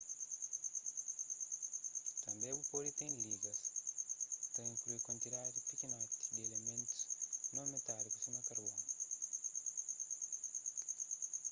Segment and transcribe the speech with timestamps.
[2.25, 3.59] tanbê bu pode ten ligas
[4.41, 7.01] ki ta inklui kuantidadi pikinoti di ilimentus
[7.55, 8.87] non metáliku sima karbonu